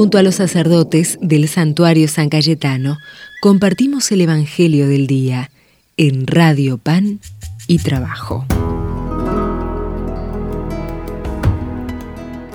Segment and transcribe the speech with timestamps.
[0.00, 2.96] Junto a los sacerdotes del santuario San Cayetano,
[3.42, 5.50] compartimos el Evangelio del Día
[5.98, 7.20] en Radio Pan
[7.66, 8.46] y Trabajo.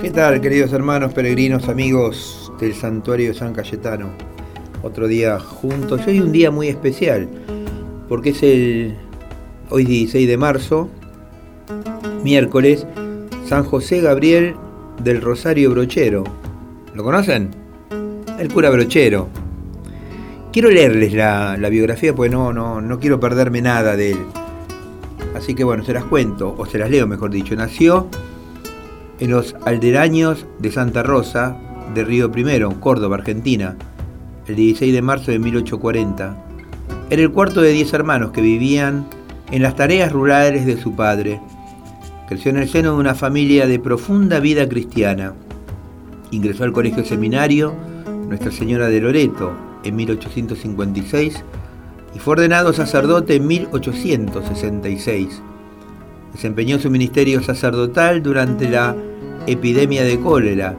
[0.02, 4.10] ¿Qué tal, queridos hermanos, peregrinos, amigos del santuario San Cayetano?
[4.82, 6.00] Otro día juntos.
[6.04, 7.28] Hoy un día muy especial,
[8.08, 8.96] porque es el
[9.70, 10.90] hoy 16 de marzo,
[12.24, 12.88] miércoles,
[13.48, 14.56] San José Gabriel
[15.00, 16.24] del Rosario Brochero.
[16.96, 17.50] ¿Lo conocen?
[18.38, 19.28] El cura Brochero.
[20.50, 24.18] Quiero leerles la, biografía porque no, no, no quiero perderme nada de él.
[25.34, 27.54] Así que bueno, se las cuento, o se las leo mejor dicho.
[27.54, 28.08] Nació
[29.20, 31.58] en los alderaños de Santa Rosa
[31.94, 33.76] de Río Primero, Córdoba, Argentina,
[34.46, 36.44] el 16 de marzo de 1840.
[37.10, 39.06] Era el cuarto de diez hermanos que vivían
[39.50, 41.42] en las tareas rurales de su padre.
[42.26, 45.34] Creció en el seno de una familia de profunda vida cristiana.
[46.30, 47.74] Ingresó al colegio seminario
[48.28, 49.52] Nuestra Señora de Loreto
[49.84, 51.44] en 1856
[52.14, 55.42] y fue ordenado sacerdote en 1866.
[56.32, 58.96] Desempeñó su ministerio sacerdotal durante la
[59.46, 60.76] epidemia de cólera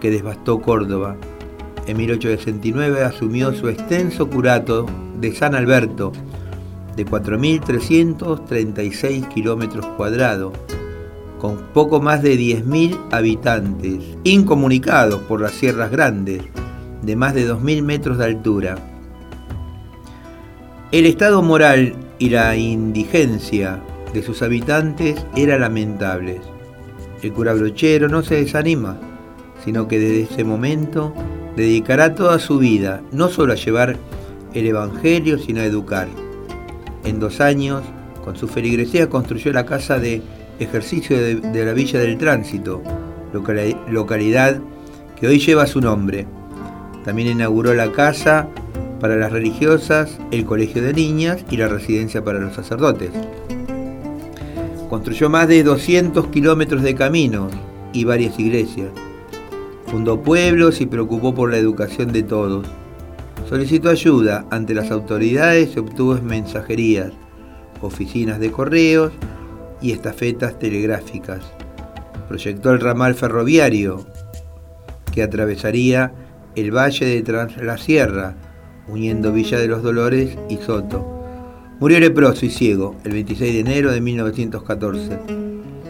[0.00, 1.16] que devastó Córdoba.
[1.86, 4.86] En 1869 asumió su extenso curato
[5.20, 6.12] de San Alberto,
[6.96, 10.52] de 4.336 kilómetros cuadrados,
[11.38, 16.42] con poco más de 10.000 habitantes, incomunicados por las sierras grandes,
[17.02, 18.76] de más de 2.000 metros de altura.
[20.90, 23.80] El estado moral y la indigencia
[24.12, 26.40] de sus habitantes era lamentable.
[27.22, 28.98] El cura brochero no se desanima,
[29.64, 31.12] sino que desde ese momento
[31.56, 33.96] dedicará toda su vida no solo a llevar
[34.54, 36.08] el Evangelio, sino a educar.
[37.04, 37.82] En dos años,
[38.24, 40.22] con su feligresía, construyó la casa de
[40.58, 42.82] ejercicio de, la Villa del Tránsito,
[43.32, 44.60] localidad
[45.18, 46.26] que hoy lleva su nombre.
[47.04, 48.48] También inauguró la casa
[49.00, 53.10] para las religiosas, el colegio de niñas y la residencia para los sacerdotes.
[54.88, 57.52] Construyó más de 200 kilómetros de caminos
[57.92, 58.88] y varias iglesias.
[59.86, 62.66] Fundó pueblos y preocupó por la educación de todos.
[63.48, 67.12] Solicitó ayuda ante las autoridades y obtuvo mensajerías,
[67.80, 69.12] oficinas de correos
[69.80, 71.40] y estafetas telegráficas.
[72.28, 74.06] Proyectó el ramal ferroviario
[75.12, 76.12] que atravesaría
[76.56, 78.34] el valle de Tras la Sierra,
[78.88, 81.14] uniendo Villa de los Dolores y Soto.
[81.80, 85.18] Murió leproso y ciego el 26 de enero de 1914.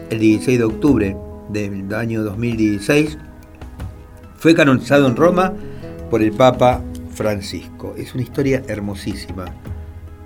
[0.09, 1.17] El 16 de octubre
[1.49, 3.17] del año 2016
[4.37, 5.53] fue canonizado en Roma
[6.09, 7.93] por el Papa Francisco.
[7.97, 9.45] Es una historia hermosísima,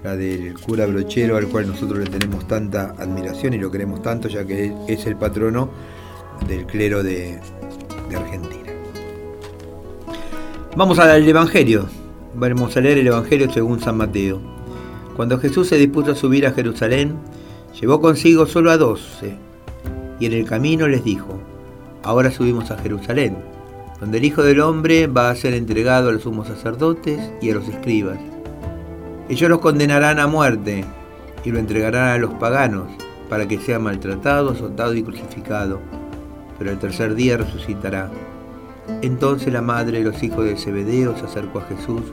[0.03, 4.27] la del cura brochero al cual nosotros le tenemos tanta admiración y lo queremos tanto
[4.27, 5.69] ya que es el patrono
[6.47, 7.39] del clero de,
[8.09, 8.71] de Argentina.
[10.75, 11.87] Vamos al Evangelio.
[12.35, 14.41] Vamos a leer el Evangelio según San Mateo.
[15.15, 17.15] Cuando Jesús se dispuso a subir a Jerusalén,
[17.79, 19.37] llevó consigo solo a doce,
[20.19, 21.39] y en el camino les dijo,
[22.01, 23.37] ahora subimos a Jerusalén,
[23.99, 27.53] donde el Hijo del Hombre va a ser entregado a los sumos sacerdotes y a
[27.53, 28.32] los escribas.
[29.33, 30.85] Ellos los condenarán a muerte
[31.43, 32.87] y lo entregarán a los paganos
[33.29, 35.79] para que sea maltratado, azotado y crucificado,
[36.59, 38.11] pero el tercer día resucitará.
[39.01, 42.03] Entonces la madre de los hijos de Zebedeo se acercó a Jesús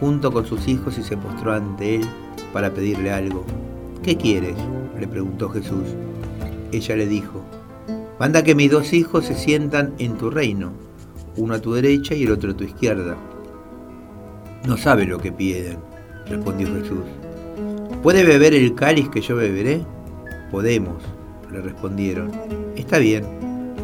[0.00, 2.06] junto con sus hijos y se postró ante él
[2.54, 3.44] para pedirle algo.
[4.02, 4.56] ¿Qué quieres?
[4.98, 5.94] le preguntó Jesús.
[6.72, 7.44] Ella le dijo,
[8.18, 10.72] manda que mis dos hijos se sientan en tu reino,
[11.36, 13.18] uno a tu derecha y el otro a tu izquierda.
[14.66, 15.76] No sabe lo que piden,
[16.26, 17.04] respondió Jesús.
[18.02, 19.82] ¿Puede beber el cáliz que yo beberé?
[20.50, 21.02] Podemos,
[21.50, 22.30] le respondieron.
[22.76, 23.24] Está bien,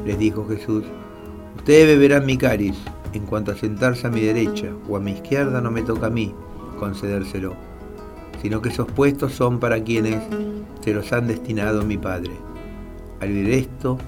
[0.04, 0.84] les dijo Jesús.
[1.56, 2.76] Ustedes beberán mi cáliz.
[3.12, 6.10] En cuanto a sentarse a mi derecha o a mi izquierda, no me toca a
[6.10, 6.32] mí
[6.78, 7.54] concedérselo,
[8.40, 10.22] sino que esos puestos son para quienes
[10.80, 12.30] se los han destinado mi Padre.
[13.20, 13.98] Al oír esto,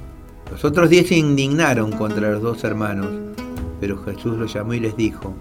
[0.51, 3.09] los otros diez se indignaron contra los dos hermanos,
[3.81, 5.35] pero Jesús los llamó y les dijo,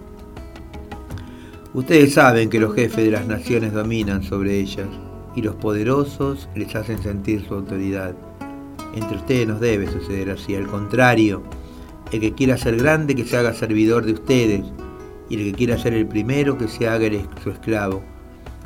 [1.74, 4.88] Ustedes saben que los jefes de las naciones dominan sobre ellas
[5.34, 8.14] y los poderosos les hacen sentir su autoridad.
[8.94, 11.42] Entre ustedes no debe suceder así, al contrario,
[12.12, 14.66] el que quiera ser grande que se haga servidor de ustedes,
[15.30, 17.08] y el que quiera ser el primero que se haga
[17.42, 18.02] su esclavo,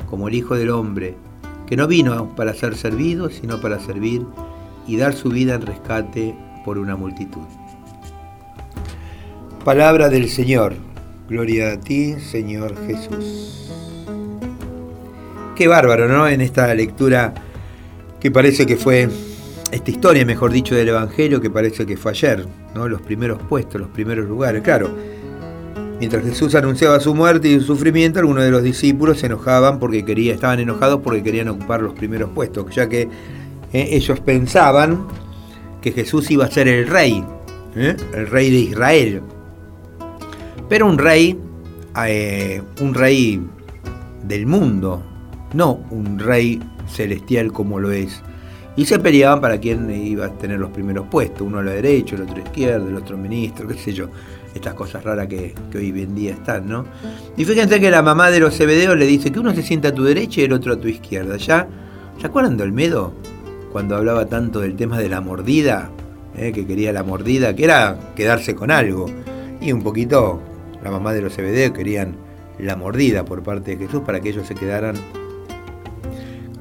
[0.09, 1.15] como el Hijo del Hombre,
[1.65, 4.25] que no vino para ser servido, sino para servir
[4.85, 7.47] y dar su vida en rescate por una multitud.
[9.63, 10.73] Palabra del Señor.
[11.27, 13.69] Gloria a ti, Señor Jesús.
[15.57, 16.27] Qué bárbaro, ¿no?
[16.27, 17.33] En esta lectura
[18.19, 19.09] que parece que fue
[19.71, 22.87] esta historia, mejor dicho, del Evangelio que parece que fue ayer, ¿no?
[22.87, 24.61] los primeros puestos, los primeros lugares.
[24.61, 24.89] Claro,
[25.99, 30.05] mientras Jesús anunciaba su muerte y su sufrimiento, algunos de los discípulos se enojaban porque
[30.05, 33.01] quería, estaban enojados porque querían ocupar los primeros puestos, ya que
[33.73, 35.05] eh, ellos pensaban
[35.81, 37.21] que Jesús iba a ser el rey,
[37.75, 37.97] ¿eh?
[38.13, 39.21] el rey de Israel.
[40.69, 41.37] Pero un rey,
[42.05, 43.41] eh, un rey
[44.23, 45.03] del mundo,
[45.53, 48.21] no un rey celestial como lo es
[48.77, 52.15] y se peleaban para quién iba a tener los primeros puestos, uno a la derecha,
[52.15, 54.07] el otro a la izquierda, el otro ministro, qué sé yo,
[54.53, 56.85] estas cosas raras que, hoy en día están, ¿no?
[57.35, 59.95] Y fíjense que la mamá de los cebedeos le dice que uno se sienta a
[59.95, 61.37] tu derecha y el otro a tu izquierda.
[61.37, 61.67] ¿Ya?
[62.21, 63.13] ¿Se acuerdan de Olmedo?
[63.71, 65.89] Cuando hablaba tanto del tema de la mordida,
[66.35, 66.51] ¿eh?
[66.51, 69.07] que quería la mordida, que era quedarse con algo.
[69.59, 70.39] Y un poquito
[70.87, 72.15] la mamá de los cebedeos querían
[72.59, 74.95] la mordida por parte de Jesús para que ellos se quedaran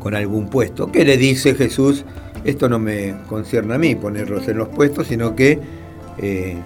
[0.00, 0.90] con algún puesto.
[0.90, 2.04] ¿Qué le dice Jesús?
[2.42, 5.60] Esto no me concierne a mí ponerlos en los puestos, sino que
[6.18, 6.56] eh,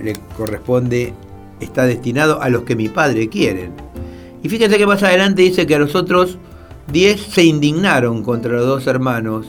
[0.00, 1.12] le corresponde,
[1.58, 3.72] está destinado a los que mi padre quieren.
[4.44, 6.38] Y fíjense que más adelante dice que a los otros
[6.92, 9.48] diez se indignaron contra los dos hermanos.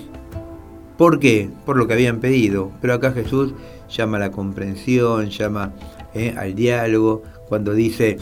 [0.98, 1.52] ¿Por qué?
[1.68, 2.72] Por lo que habían pedido.
[2.82, 3.54] Pero acá Jesús
[3.88, 5.74] llama a la comprensión, llama
[6.16, 8.18] eh, al diálogo, cuando dice,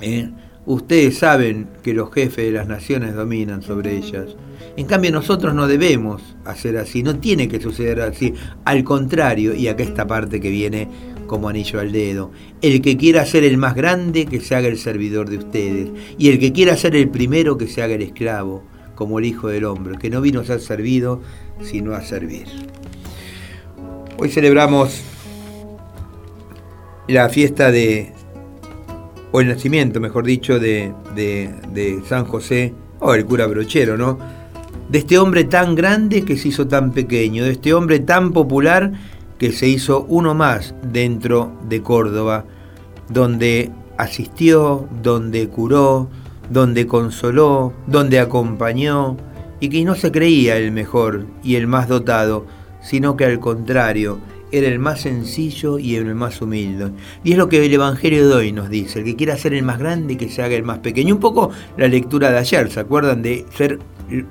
[0.00, 0.30] eh,
[0.64, 4.36] Ustedes saben que los jefes de las naciones dominan sobre ellas.
[4.76, 8.32] En cambio nosotros no debemos hacer así, no tiene que suceder así.
[8.64, 10.88] Al contrario, y acá esta parte que viene
[11.26, 12.30] como anillo al dedo,
[12.62, 16.28] el que quiera ser el más grande, que se haga el servidor de ustedes, y
[16.28, 18.62] el que quiera ser el primero, que se haga el esclavo,
[18.94, 21.22] como el Hijo del Hombre, que no vino a ser servido,
[21.60, 22.46] sino a servir.
[24.16, 25.02] Hoy celebramos
[27.08, 28.12] la fiesta de
[29.32, 30.94] o el nacimiento, mejor dicho, de,
[32.08, 34.18] San José, o el cura brochero, ¿no?
[34.88, 38.92] De este hombre tan grande que se hizo tan pequeño, de este hombre tan popular
[39.38, 42.46] que se hizo uno más dentro de Córdoba,
[43.10, 46.08] donde asistió, donde curó,
[46.48, 49.16] donde consoló, donde acompañó,
[49.60, 52.46] y que no se creía el mejor y el más dotado,
[52.80, 54.18] sino que al contrario,
[54.58, 56.90] era el más sencillo y el más humilde.
[57.24, 59.62] Y es lo que el Evangelio de hoy nos dice, el que quiera ser el
[59.62, 61.14] más grande, que se haga el más pequeño.
[61.14, 63.78] Un poco la lectura de ayer, ¿se acuerdan de ser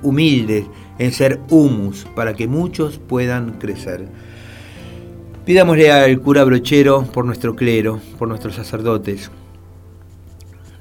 [0.01, 0.65] humildes,
[0.99, 4.07] en ser humus, para que muchos puedan crecer?
[5.45, 9.29] Pidámosle al cura brochero por nuestro clero, por nuestros sacerdotes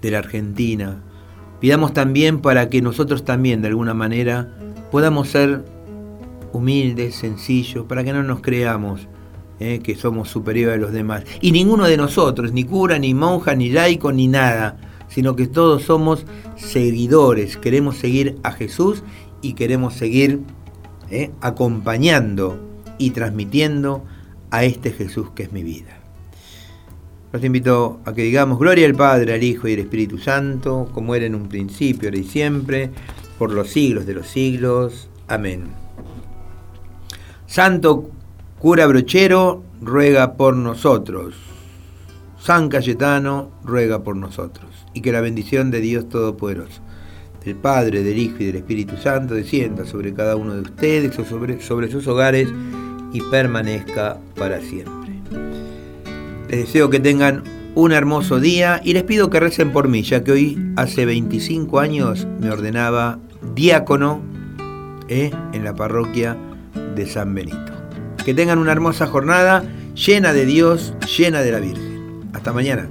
[0.00, 1.02] de la Argentina.
[1.60, 4.48] Pidamos también para que nosotros también, de alguna manera,
[4.90, 5.64] podamos ser
[6.52, 9.08] humildes, sencillos, para que no nos creamos
[9.60, 11.24] eh, que somos superiores a los demás.
[11.40, 14.76] Y ninguno de nosotros, ni cura, ni monja, ni laico, ni nada,
[15.08, 19.02] sino que todos somos seguidores, queremos seguir a Jesús
[19.42, 20.40] y queremos seguir
[21.10, 22.58] eh, acompañando
[22.98, 24.04] y transmitiendo
[24.50, 25.98] a este Jesús que es mi vida.
[27.32, 31.14] Los invito a que digamos gloria al Padre, al Hijo y al Espíritu Santo, como
[31.14, 32.90] era en un principio, ahora y siempre,
[33.38, 35.08] por los siglos de los siglos.
[35.26, 35.64] Amén.
[37.46, 38.10] Santo
[38.64, 41.34] Cura Brochero ruega por nosotros.
[42.40, 44.70] San Cayetano ruega por nosotros.
[44.94, 46.80] Y que la bendición de Dios Todopoderoso,
[47.44, 51.26] del Padre, del Hijo y del Espíritu Santo descienda sobre cada uno de ustedes o
[51.26, 52.48] sobre, sus hogares
[53.12, 55.12] y permanezca para siempre.
[56.48, 57.42] Les deseo que tengan
[57.74, 61.80] un hermoso día y les pido que recen por mí, ya que hoy hace 25
[61.80, 63.18] años me ordenaba
[63.54, 64.22] diácono
[65.10, 65.32] ¿eh?
[65.52, 66.38] en la parroquia
[66.96, 67.73] de San Benito.
[68.24, 69.64] Que tengan una hermosa jornada
[69.94, 72.30] llena de Dios, llena de la Virgen.
[72.32, 72.88] Hasta mañana.